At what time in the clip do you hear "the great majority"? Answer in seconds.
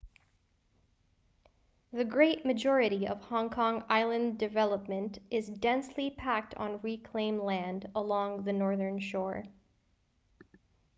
1.93-3.05